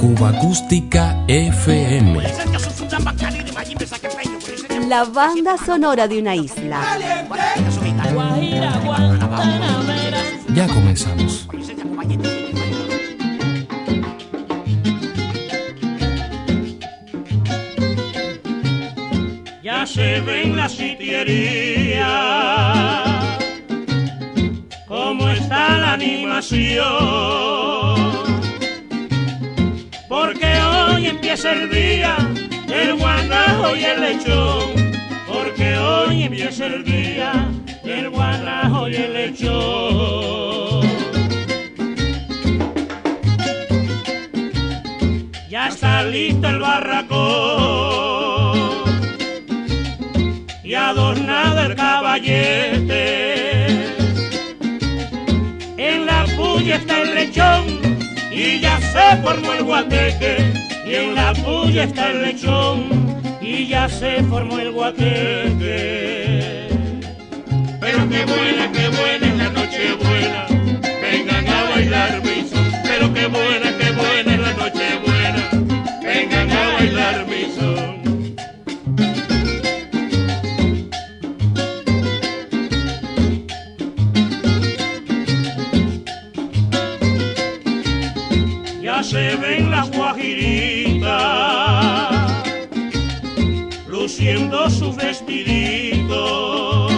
[0.00, 2.20] Cuba Acústica FM.
[4.88, 6.80] La banda sonora de una isla.
[10.52, 11.46] Ya comenzamos.
[19.62, 22.08] Ya se ve en la sitiería
[24.88, 27.81] cómo está la animación.
[30.22, 32.16] Porque hoy empieza el día
[32.68, 34.70] del guanajo y el lechón.
[35.26, 37.48] Porque hoy empieza el día
[37.82, 40.82] del guanajo y el lechón.
[45.50, 47.18] Ya está listo el barracón
[50.62, 53.66] y adornado el caballete.
[55.76, 57.81] En la puya está el lechón
[58.52, 60.52] y ya se formó el guateque.
[60.86, 62.84] Y en la puya está el lechón
[63.40, 66.68] y ya se formó el guateque.
[67.80, 70.46] Pero qué buena, qué buena es la noche buena.
[71.00, 72.22] Vengan a bailar.
[72.84, 74.31] Pero qué buena, qué buena
[94.96, 96.92] vestiditos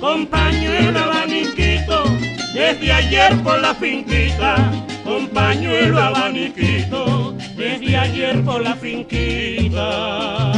[0.00, 2.04] con pañuelo abaniquito
[2.52, 4.72] desde ayer por la finquita.
[5.04, 10.52] Con pañuelo abaniquito desde ayer por la finquita.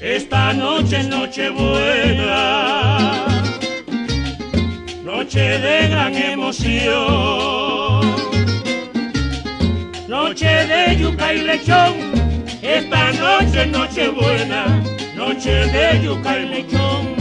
[0.00, 3.26] Esta noche es noche buena.
[5.04, 8.02] Noche de gran emoción,
[10.32, 11.92] noche de yuca y lechón,
[12.62, 14.82] esta noche es noche buena,
[15.14, 17.14] noche de yuca y lechón,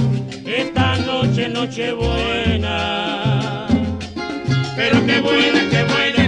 [0.46, 3.68] esta noche noche buena.
[4.78, 6.21] Pero qué buena, qué buena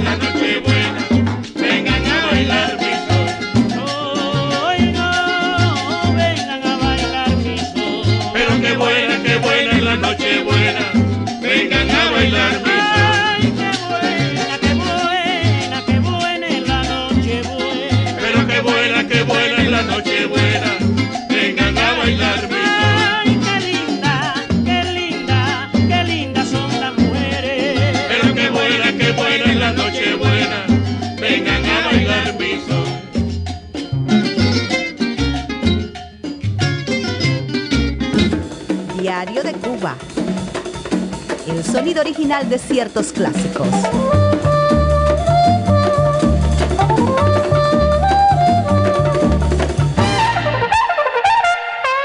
[41.73, 43.67] sonido original de ciertos clásicos.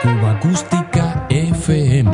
[0.02, 2.10] Cuba Acústica FM.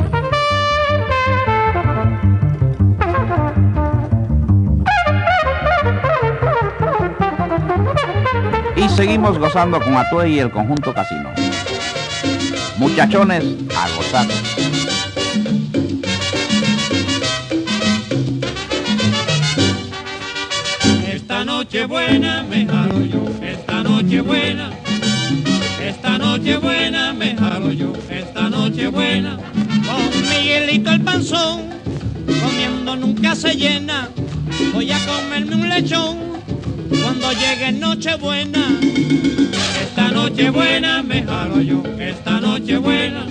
[8.75, 11.31] Y seguimos gozando con Atue y el conjunto casino.
[12.77, 13.45] Muchachones,
[13.77, 14.54] a gozar.
[21.75, 24.71] Noche buena me jalo yo, esta noche buena,
[25.81, 29.37] esta noche buena me jalo yo, esta noche buena.
[29.85, 31.71] Con Miguelito el panzón,
[32.25, 34.07] comiendo nunca se llena.
[34.73, 36.17] Voy a comerme un lechón
[37.03, 38.69] cuando llegue Nochebuena.
[39.83, 43.27] Esta noche buena me jalo yo, esta noche buena,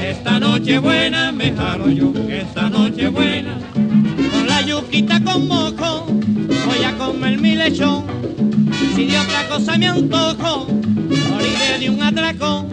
[0.00, 3.58] esta noche buena me jalo yo, esta noche buena.
[3.74, 6.01] Con la yuquita con mojo,
[6.98, 8.04] comer mi lechón.
[8.94, 10.66] Si de otra cosa me antojo,
[11.30, 12.68] moriré de un atracón.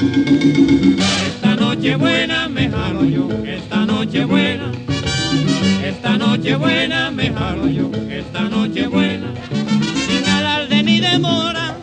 [1.28, 4.72] Esta noche buena me jalo yo, esta noche buena,
[5.84, 9.28] esta noche buena me jalo yo, esta noche buena.
[10.08, 11.76] sin alarde ni demora,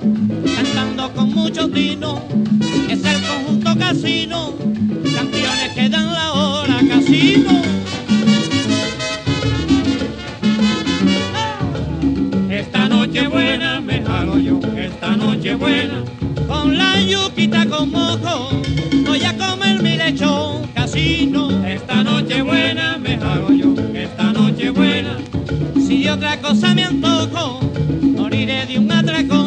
[0.57, 2.23] cantando con mucho tino,
[16.47, 18.51] Con la yuquita con mojo,
[19.05, 21.49] voy a comer mi lechón, casino.
[21.67, 25.19] Esta noche buena me jalo yo, esta noche buena.
[25.75, 27.61] Si de otra cosa me antojo,
[28.17, 29.46] moriré de un atracón,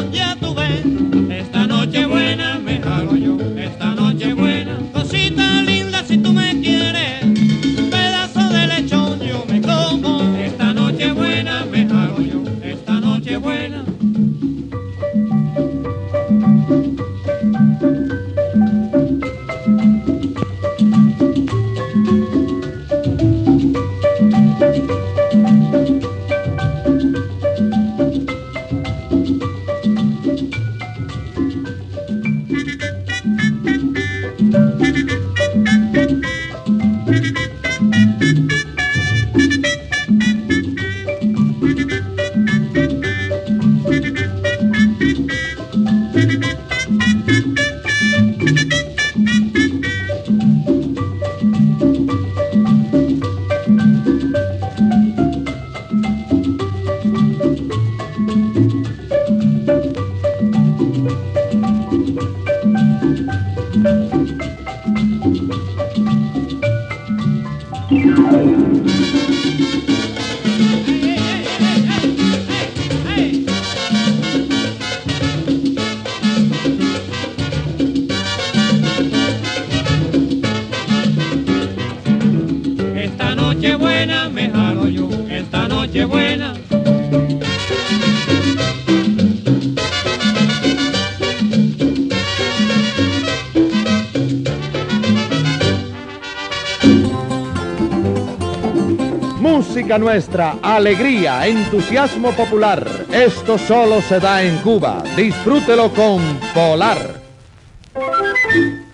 [99.90, 102.88] Música nuestra, alegría, entusiasmo popular.
[103.12, 105.02] Esto solo se da en Cuba.
[105.16, 106.20] Disfrútelo con
[106.54, 106.98] Polar.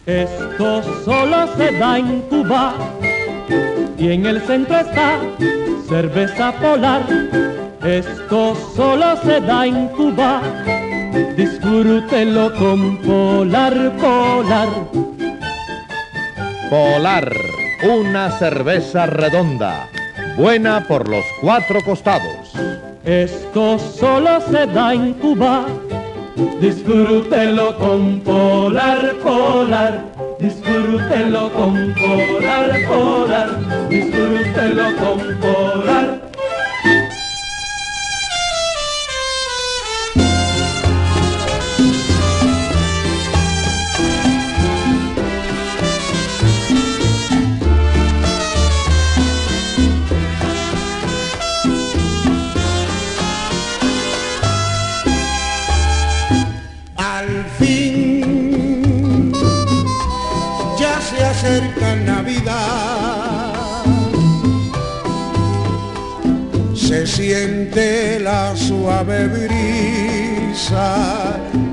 [0.06, 2.72] Esto solo se da en Cuba
[3.98, 5.20] y en el centro está
[5.86, 7.02] cerveza polar.
[7.84, 10.40] Esto solo se da en Cuba,
[11.36, 14.68] disfrútelo con polar, polar.
[16.70, 17.32] Polar,
[17.84, 19.90] una cerveza redonda,
[20.36, 22.52] buena por los cuatro costados.
[23.04, 25.66] Esto solo se da en Cuba,
[26.60, 30.04] disfrútelo con polar, polar.
[30.38, 33.88] Disfrútelo con polar, polar.
[33.88, 36.25] Disfrútelo con polar.
[61.56, 63.54] Se acerca Navidad,
[66.74, 70.94] se siente la suave brisa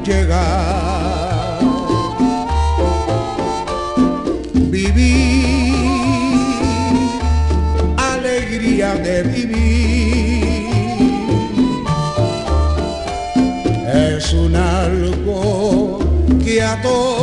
[0.05, 1.59] llegar.
[4.71, 5.73] Vivir,
[7.97, 10.43] alegría de vivir
[13.93, 15.99] es un algo
[16.43, 17.22] que a todos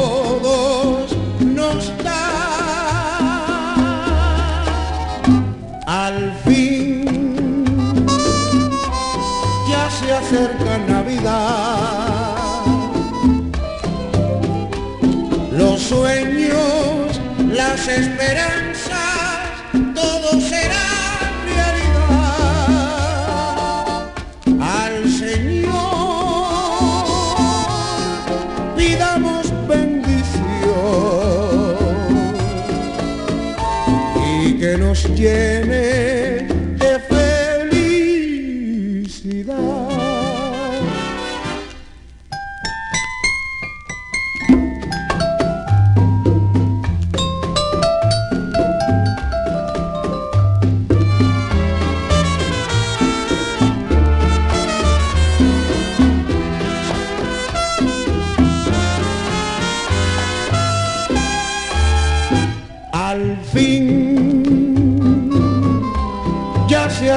[35.20, 36.69] que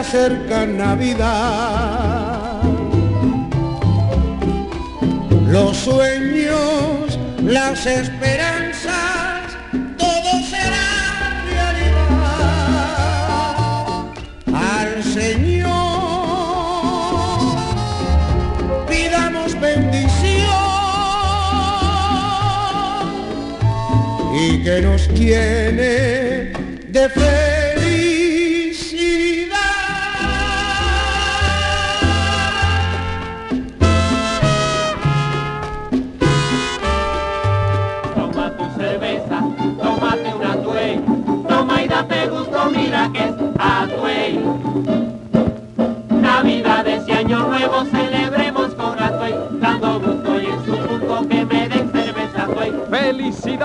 [0.03, 2.61] acerca Navidad.
[5.47, 9.43] Los sueños, las esperanzas,
[9.97, 12.33] todo será realidad.
[14.77, 15.71] Al Señor
[18.89, 20.49] pidamos bendición
[24.35, 26.51] y que nos llene
[26.89, 27.62] de felicidad.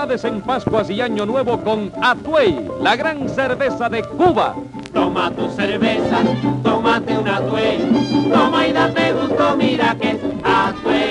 [0.09, 4.55] Felicidades en Pascuas y Año Nuevo con Atuey, la gran cerveza de Cuba.
[4.91, 6.21] Toma tu cerveza,
[6.63, 7.77] tómate una tuey,
[8.33, 11.08] toma y date gusto, mira que es Atuey.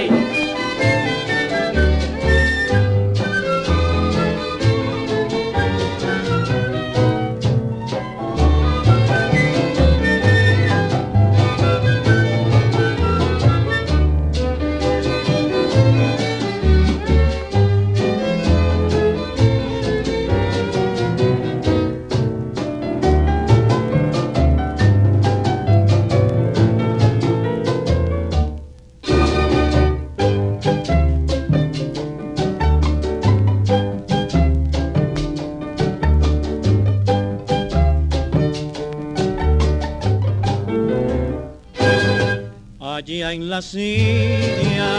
[43.21, 44.95] En la silla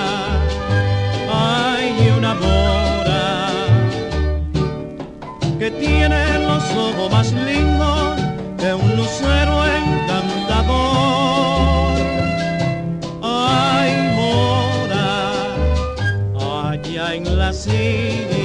[1.31, 3.47] hay una mora
[5.57, 8.19] que tiene los ojos más lindos
[8.57, 10.77] de un lucero encantador.
[13.23, 15.31] Ay, mora,
[16.71, 18.38] allá en la silla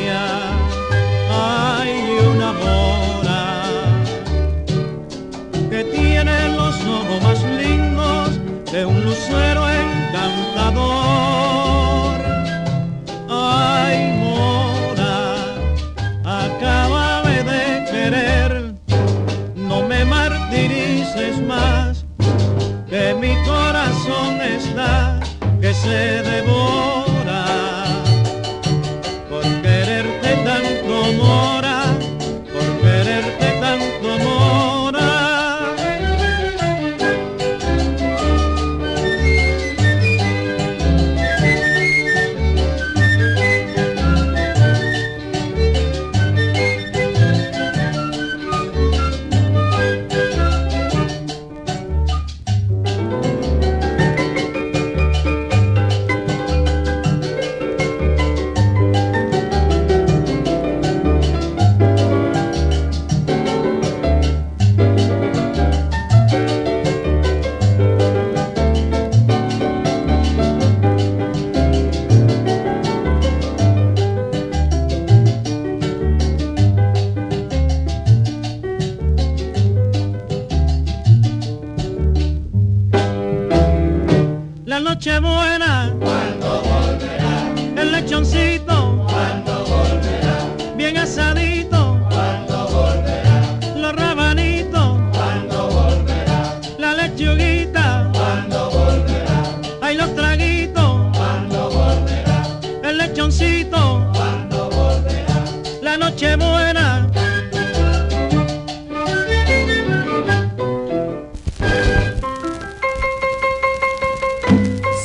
[103.27, 105.45] Cuando volverá.
[105.81, 107.11] La noche buena.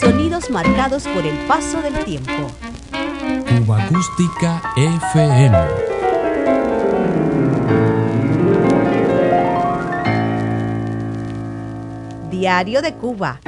[0.02, 2.52] Sonidos marcados por el paso del tiempo.
[3.58, 5.58] Cuba Acústica FM.
[12.30, 13.40] Diario de Cuba.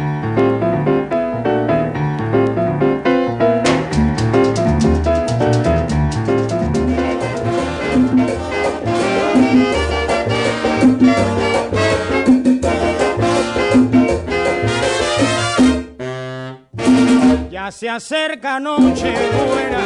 [17.81, 19.11] Se acerca noche
[19.49, 19.83] buena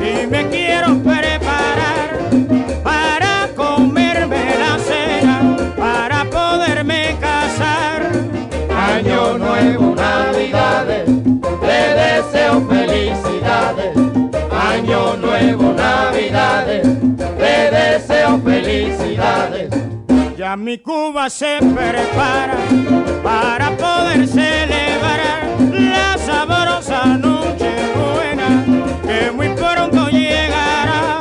[0.00, 2.30] y me quiero preparar
[2.82, 8.10] para comerme la cena, para poderme casar.
[8.74, 11.04] Año nuevo, navidades,
[11.60, 13.94] te deseo felicidades.
[14.50, 16.88] Año nuevo, navidades,
[17.18, 19.68] te deseo felicidades.
[20.38, 22.56] Ya mi Cuba se prepara
[23.22, 26.75] para poder celebrar la sabrosa
[27.16, 28.64] noche buena
[29.06, 31.18] que muy pronto llegará.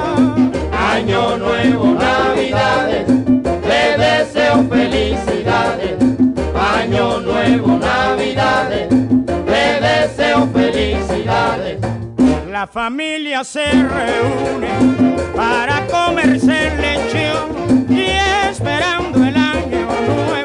[0.94, 5.96] Año nuevo, navidades, te deseo felicidades.
[6.56, 11.80] Año nuevo, navidades, te deseo felicidades.
[12.50, 14.70] La familia se reúne
[15.36, 18.12] para comerse el lechón y
[18.50, 20.45] esperando el año nuevo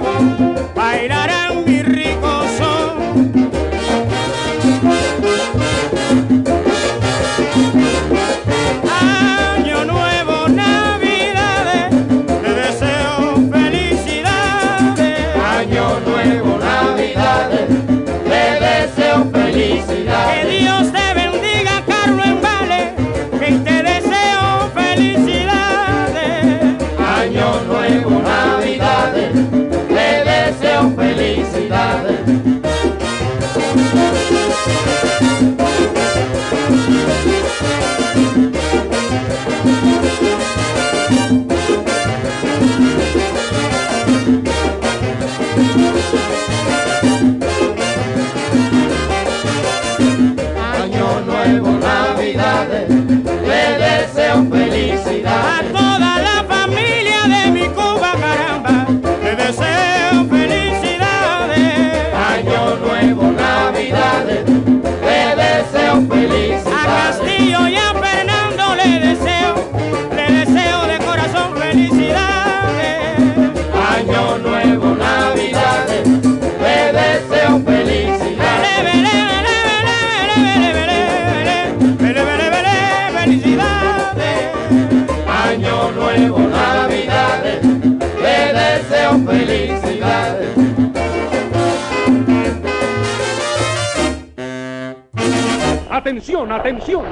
[96.11, 97.05] Atención, atención.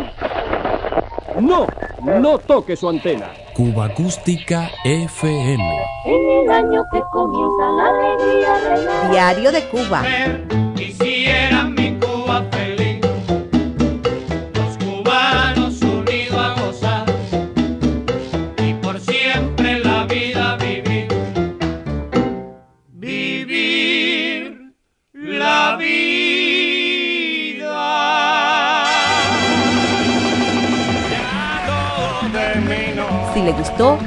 [1.41, 1.69] No,
[2.03, 3.31] no toque su antena.
[3.55, 5.81] Cuba Acústica FM.
[6.05, 9.11] En el año que comienza la alegría de la...
[9.11, 10.03] Diario de Cuba.